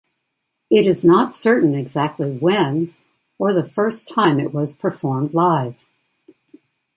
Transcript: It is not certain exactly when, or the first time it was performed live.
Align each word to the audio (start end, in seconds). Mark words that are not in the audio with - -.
It 0.71 0.87
is 0.87 1.05
not 1.05 1.31
certain 1.31 1.75
exactly 1.75 2.35
when, 2.35 2.95
or 3.37 3.53
the 3.53 3.69
first 3.69 4.09
time 4.09 4.39
it 4.39 4.51
was 4.51 4.75
performed 4.75 5.35
live. 5.35 5.75